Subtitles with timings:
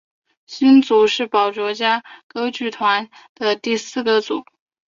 [0.47, 1.75] 星组是宝冢
[2.27, 4.43] 歌剧团的第四个组。